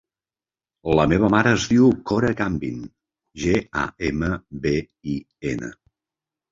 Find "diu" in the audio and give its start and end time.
1.75-1.91